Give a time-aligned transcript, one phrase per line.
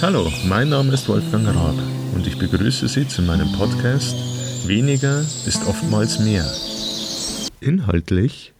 [0.00, 1.74] Hallo, mein Name ist Wolfgang Raab
[2.14, 4.14] und ich begrüße Sie zu meinem Podcast
[4.68, 6.48] Weniger ist oftmals mehr.
[7.60, 8.52] Inhaltlich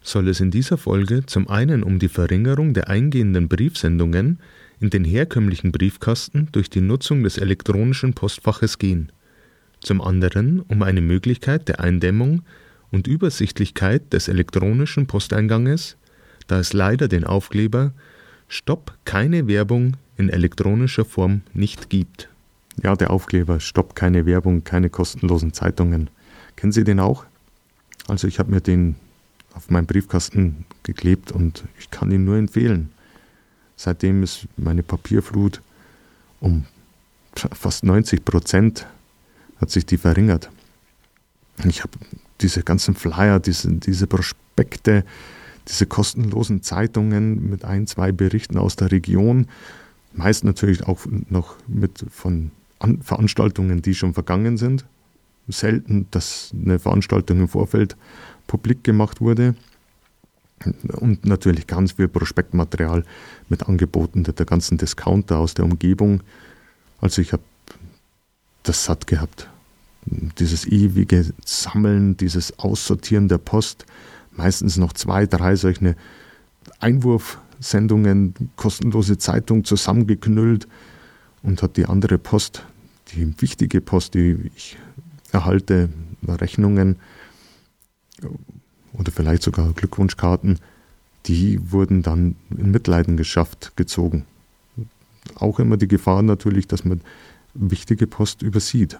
[0.00, 4.38] soll es in dieser Folge zum einen um die Verringerung der eingehenden Briefsendungen
[4.80, 9.12] in den herkömmlichen Briefkasten durch die Nutzung des elektronischen Postfaches gehen,
[9.80, 12.44] zum anderen um eine Möglichkeit der Eindämmung
[12.90, 15.98] und Übersichtlichkeit des elektronischen Posteinganges,
[16.46, 17.92] da es leider den Aufkleber
[18.48, 22.28] Stopp keine Werbung in elektronischer Form nicht gibt.
[22.82, 26.10] Ja, der Aufkleber Stopp keine Werbung, keine kostenlosen Zeitungen.
[26.56, 27.24] Kennen Sie den auch?
[28.06, 28.96] Also ich habe mir den
[29.54, 32.90] auf meinen Briefkasten geklebt und ich kann ihn nur empfehlen.
[33.76, 35.60] Seitdem ist meine Papierflut
[36.40, 36.64] um
[37.34, 38.86] fast 90 Prozent
[39.60, 40.50] hat sich die verringert.
[41.64, 41.92] Ich habe
[42.40, 45.04] diese ganzen Flyer, diese, diese Prospekte,
[45.68, 49.46] diese kostenlosen Zeitungen mit ein, zwei Berichten aus der Region,
[50.12, 54.84] meist natürlich auch noch mit von An Veranstaltungen, die schon vergangen sind.
[55.48, 57.96] Selten, dass eine Veranstaltung im Vorfeld
[58.46, 59.54] publik gemacht wurde.
[60.96, 63.04] Und natürlich ganz viel Prospektmaterial
[63.48, 66.22] mit Angeboten der ganzen Discounter aus der Umgebung.
[67.00, 67.42] Also ich habe
[68.64, 69.48] das satt gehabt.
[70.04, 73.86] Dieses ewige Sammeln, dieses Aussortieren der Post,
[74.38, 75.96] meistens noch zwei, drei solche
[76.80, 80.66] Einwurfsendungen, kostenlose Zeitung zusammengeknüllt
[81.42, 82.64] und hat die andere Post,
[83.12, 84.78] die wichtige Post, die ich
[85.32, 85.90] erhalte,
[86.26, 86.96] Rechnungen
[88.92, 90.58] oder vielleicht sogar Glückwunschkarten,
[91.26, 94.24] die wurden dann in Mitleidenschaft gezogen.
[95.34, 97.00] Auch immer die Gefahr natürlich, dass man
[97.54, 98.98] wichtige Post übersieht.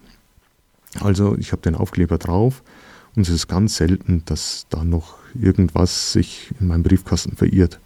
[1.00, 2.62] Also ich habe den Aufkleber drauf
[3.18, 7.80] und es ist ganz selten, dass da noch irgendwas sich in meinem Briefkasten verirrt.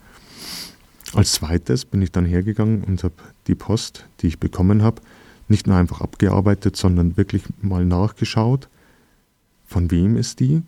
[1.14, 3.14] Als zweites bin ich dann hergegangen und habe
[3.47, 5.00] die Post, die ich bekommen habe,
[5.48, 8.69] nicht nur einfach abgearbeitet, sondern wirklich mal nachgeschaut,
[9.64, 10.61] von wem ist die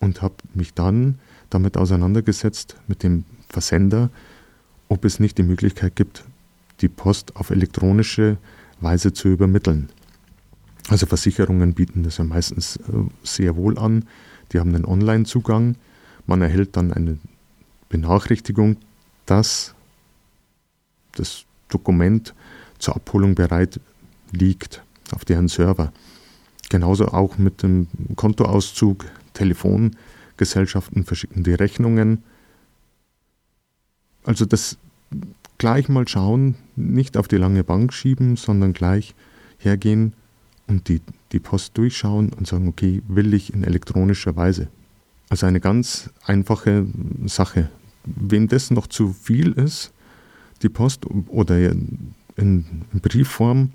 [0.00, 4.10] und habe mich dann damit auseinandergesetzt mit dem Versender,
[4.88, 6.24] ob es nicht die Möglichkeit gibt,
[6.80, 8.36] die Post auf elektronische
[8.80, 9.90] Weise zu übermitteln.
[10.88, 12.80] Also Versicherungen bieten das ja meistens äh,
[13.22, 14.06] sehr wohl an.
[14.52, 15.76] Die haben einen Online-Zugang.
[16.26, 17.18] Man erhält dann eine
[17.88, 18.76] Benachrichtigung,
[19.26, 19.74] dass
[21.12, 22.34] das Dokument
[22.78, 23.80] zur Abholung bereit
[24.32, 24.82] liegt
[25.12, 25.92] auf deren Server.
[26.70, 32.22] Genauso auch mit dem Kontoauszug, Telefongesellschaften verschicken die Rechnungen.
[34.24, 34.76] Also das
[35.56, 39.14] gleich mal schauen, nicht auf die lange Bank schieben, sondern gleich
[39.58, 40.12] hergehen
[40.68, 41.00] und die,
[41.32, 44.68] die Post durchschauen und sagen, okay, will ich in elektronischer Weise.
[45.28, 46.86] Also eine ganz einfache
[47.26, 47.70] Sache.
[48.04, 49.92] Wenn das noch zu viel ist,
[50.62, 53.70] die Post oder in, in Briefform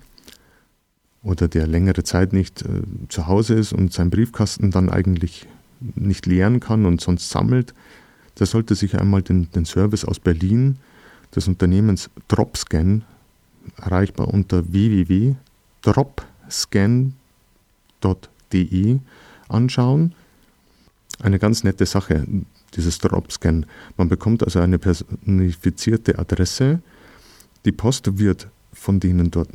[1.22, 5.48] oder der längere Zeit nicht äh, zu Hause ist und seinen Briefkasten dann eigentlich
[5.96, 7.74] nicht leeren kann und sonst sammelt,
[8.40, 10.78] der sollte sich einmal den, den Service aus Berlin
[11.36, 13.04] des Unternehmens Dropscan,
[13.78, 14.74] erreichbar unter
[16.48, 19.00] www.dropscan.de,
[19.50, 20.14] anschauen.
[21.20, 22.26] Eine ganz nette Sache,
[22.76, 23.66] dieses Dropscan.
[23.98, 26.82] Man bekommt also eine personifizierte Adresse.
[27.66, 29.50] Die Post wird von denen dort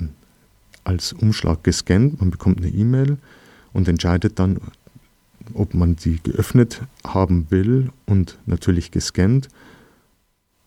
[0.84, 2.20] als Umschlag gescannt.
[2.20, 3.18] Man bekommt eine E-Mail
[3.72, 4.60] und entscheidet dann,
[5.54, 9.48] ob man die geöffnet haben will und natürlich gescannt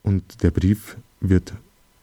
[0.04, 1.54] und der Brief wird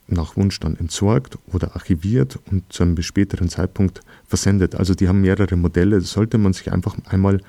[0.08, 4.74] nach Wunsch dann entsorgt oder archiviert und zu einem späteren Zeitpunkt versendet.
[4.74, 7.40] Also die haben mehrere Modelle, das sollte man sich einfach einmal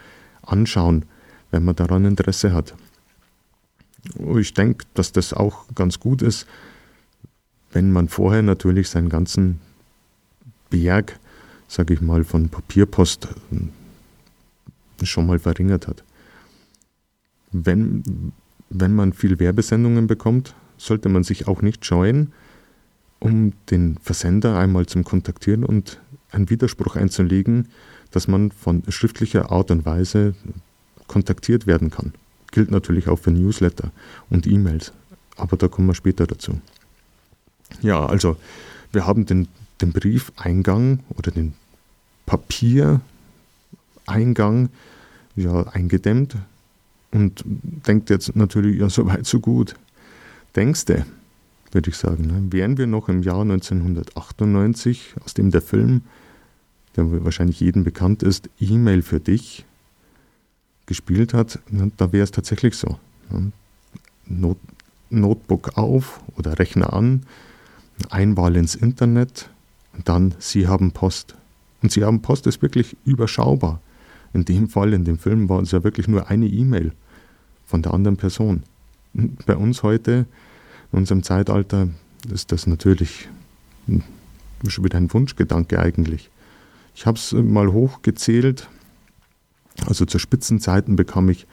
[0.41, 1.05] anschauen,
[1.51, 2.75] wenn man daran Interesse hat.
[4.37, 6.45] Ich denke, dass das auch ganz gut ist,
[7.71, 9.59] wenn man vorher natürlich seinen ganzen
[10.69, 11.19] Berg,
[11.67, 13.27] sage ich mal, von Papierpost
[15.03, 16.03] schon mal verringert hat.
[17.51, 18.33] Wenn,
[18.69, 22.33] wenn man viel Werbesendungen bekommt, sollte man sich auch nicht scheuen,
[23.19, 26.00] um den Versender einmal zum Kontaktieren und
[26.31, 27.68] einen Widerspruch einzulegen,
[28.12, 30.33] dass man von schriftlicher Art und Weise
[31.07, 32.13] kontaktiert werden kann.
[32.51, 33.92] Gilt natürlich auch für Newsletter
[34.30, 34.94] und E-Mails,
[35.36, 36.60] aber da kommen wir später dazu.
[37.81, 38.38] Ja, also
[38.92, 39.48] wir haben den,
[39.81, 41.54] den Briefeingang oder den
[42.25, 43.01] Papiereingang
[45.36, 46.38] ja, eingedämmt
[47.12, 49.75] und denkt jetzt natürlich, ja, so weit, so gut.
[50.56, 51.06] Denkst du,
[51.71, 52.51] würde ich sagen, ne?
[52.51, 56.01] wären wir noch im Jahr 1998, aus dem der Film,
[56.95, 59.66] der wahrscheinlich jedem bekannt ist, E-Mail für dich
[60.86, 61.92] gespielt hat, ne?
[61.98, 62.98] da wäre es tatsächlich so.
[63.30, 63.51] Ne?
[64.25, 64.57] Not
[65.12, 67.24] Notebook auf oder Rechner an,
[68.12, 69.50] Einwahl ins Internet
[69.94, 71.36] und dann Sie haben Post.
[71.81, 73.81] Und Sie haben Post ist wirklich überschaubar.
[74.33, 76.94] In dem Fall, in dem Film, war es ja wirklich nur eine E-Mail
[77.65, 78.63] von der anderen Person.
[79.45, 80.25] Bei uns heute,
[80.91, 81.89] in unserem Zeitalter,
[82.33, 83.30] ist das natürlich
[84.68, 86.30] schon wieder ein Wunschgedanke eigentlich.
[86.95, 88.68] Ich habe es mal hochgezählt.
[89.86, 91.47] Also zu Spitzenzeiten bekam ich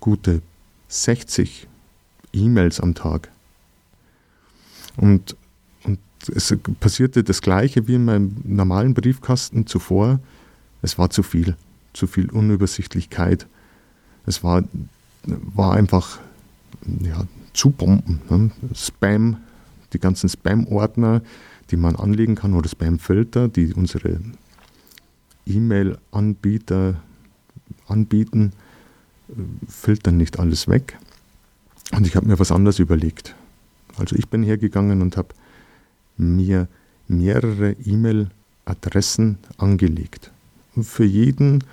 [0.00, 0.42] gute
[0.88, 1.66] 60
[2.34, 3.30] E-Mails am Tag.
[4.96, 5.36] Und,
[5.84, 5.98] und
[6.34, 10.20] es passierte das Gleiche wie in meinem normalen Briefkasten zuvor.
[10.82, 11.56] Es war zu viel,
[11.94, 13.46] zu viel Unübersichtlichkeit.
[14.26, 14.64] Es war,
[15.24, 16.18] war einfach
[17.00, 18.20] ja, zu Bomben.
[18.28, 18.50] Ne?
[18.74, 19.38] Spam,
[19.92, 21.22] die ganzen Spam-Ordner,
[21.70, 24.20] die man anlegen kann, oder Spam-Filter, die unsere
[25.46, 26.96] E-Mail-Anbieter
[27.88, 28.52] anbieten,
[29.68, 30.98] filtern nicht alles weg.
[31.92, 33.34] Und ich habe mir was anderes überlegt.
[33.96, 35.28] Also ich bin hergegangen und habe
[36.16, 36.68] mir
[37.08, 40.30] mehrere E-Mail-Adressen angelegt.
[40.80, 41.64] Für jeden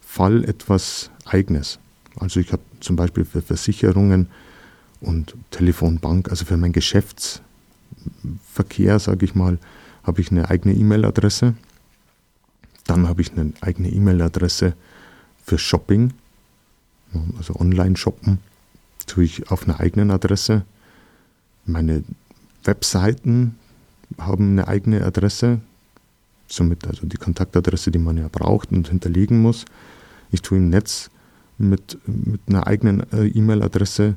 [0.00, 1.78] Fall etwas Eigenes.
[2.16, 4.28] Also ich habe zum Beispiel für Versicherungen
[5.00, 9.58] und Telefonbank, also für mein Geschäftsverkehr, sage ich mal,
[10.02, 11.54] habe ich eine eigene E-Mail-Adresse.
[12.86, 14.74] Dann habe ich eine eigene E-Mail-Adresse
[15.44, 16.12] für Shopping,
[17.36, 18.38] also Online-Shoppen,
[19.06, 20.64] tue ich auf einer eigenen Adresse.
[21.66, 22.04] Meine
[22.64, 23.56] Webseiten
[24.18, 25.60] haben eine eigene Adresse,
[26.46, 29.64] somit also die Kontaktadresse, die man ja braucht und hinterlegen muss.
[30.30, 31.10] Ich tue im Netz
[31.58, 34.16] mit, mit einer eigenen äh, E-Mail-Adresse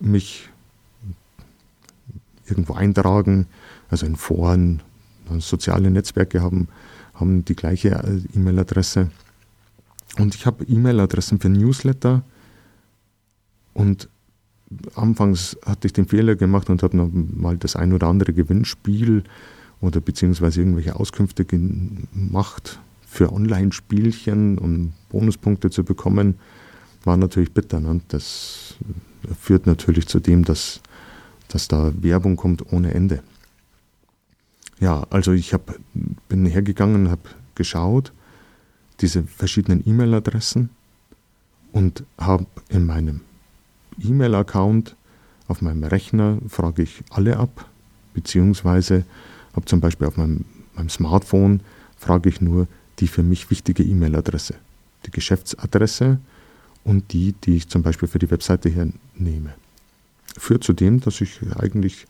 [0.00, 0.48] mich
[2.46, 3.46] irgendwo eintragen,
[3.88, 4.82] also in Foren,
[5.38, 6.68] soziale Netzwerke haben,
[7.14, 9.10] haben die gleiche äh, E-Mail-Adresse.
[10.18, 12.22] Und ich habe E-Mail-Adressen für Newsletter
[13.74, 14.08] und
[14.94, 19.24] anfangs hatte ich den Fehler gemacht und habe noch mal das ein oder andere Gewinnspiel
[19.80, 26.38] oder beziehungsweise irgendwelche Auskünfte gemacht für Online-Spielchen, um Bonuspunkte zu bekommen,
[27.04, 27.80] war natürlich bitter.
[27.80, 28.00] Ne?
[28.08, 28.76] Das
[29.38, 30.80] führt natürlich zu dem, dass,
[31.48, 33.22] dass da Werbung kommt ohne Ende.
[34.80, 35.74] Ja, also ich hab,
[36.28, 37.22] bin hergegangen habe
[37.54, 38.12] geschaut,
[39.00, 40.70] diese verschiedenen E-Mail-Adressen
[41.72, 43.20] und habe in meinem
[44.02, 44.96] E-Mail-Account
[45.48, 47.68] auf meinem Rechner frage ich alle ab,
[48.14, 49.04] beziehungsweise
[49.54, 50.44] habe zum Beispiel auf meinem,
[50.74, 51.60] meinem Smartphone
[51.98, 52.66] frage ich nur
[53.00, 54.54] die für mich wichtige E-Mail-Adresse,
[55.06, 56.18] die Geschäftsadresse
[56.84, 59.54] und die, die ich zum Beispiel für die Webseite hier nehme.
[60.36, 62.06] Führt zu dem, dass ich eigentlich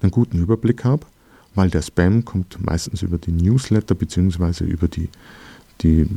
[0.00, 1.06] einen guten Überblick habe,
[1.54, 5.08] weil der Spam kommt meistens über die Newsletter beziehungsweise über die
[5.82, 6.08] die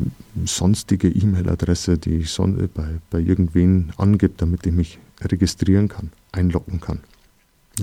[0.46, 7.00] sonstige E-Mail-Adresse, die ich bei, bei irgendwen angebe, damit ich mich registrieren kann, einloggen kann.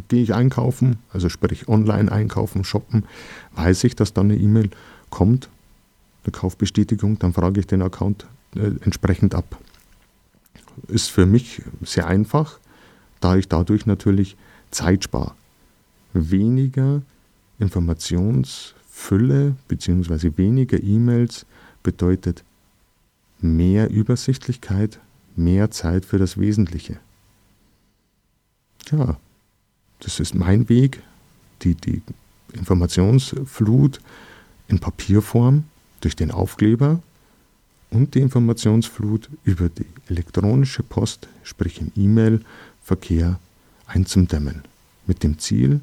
[0.08, 3.04] Gehe ich einkaufen, also sprich online einkaufen, shoppen,
[3.54, 4.70] weiß ich, dass dann eine E-Mail
[5.10, 5.48] kommt,
[6.24, 8.26] eine Kaufbestätigung, dann frage ich den Account
[8.56, 9.58] äh, entsprechend ab.
[10.88, 12.58] Ist für mich sehr einfach,
[13.20, 14.36] da ich dadurch natürlich
[14.70, 15.34] Zeit spare.
[16.12, 17.02] Weniger
[17.58, 20.32] Informationsfülle bzw.
[20.36, 21.46] weniger E-Mails
[21.82, 22.44] bedeutet
[23.40, 25.00] mehr Übersichtlichkeit,
[25.36, 26.98] mehr Zeit für das Wesentliche.
[28.90, 29.18] Ja,
[30.00, 31.02] das ist mein Weg,
[31.62, 32.02] die, die
[32.52, 34.00] Informationsflut
[34.68, 35.64] in Papierform
[36.00, 37.02] durch den Aufkleber
[37.94, 43.38] und die Informationsflut über die elektronische Post, sprich im E-Mail-Verkehr,
[43.86, 44.62] einzudämmen.
[45.06, 45.80] Mit dem Ziel,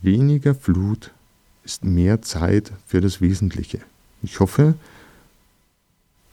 [0.00, 1.12] weniger Flut
[1.64, 3.80] ist mehr Zeit für das Wesentliche.
[4.22, 4.74] Ich hoffe,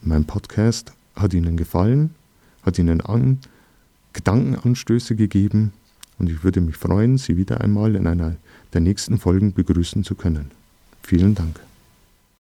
[0.01, 2.15] mein Podcast hat Ihnen gefallen,
[2.63, 3.39] hat Ihnen an,
[4.13, 5.73] Gedankenanstöße gegeben
[6.19, 8.37] und ich würde mich freuen, Sie wieder einmal in einer
[8.73, 10.51] der nächsten Folgen begrüßen zu können.
[11.03, 11.59] Vielen Dank.